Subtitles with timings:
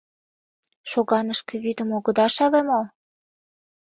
[0.89, 2.81] —Шоганышке вӱдым огыда шаве мо?